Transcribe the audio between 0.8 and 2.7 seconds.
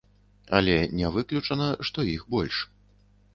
не выключана, што іх больш.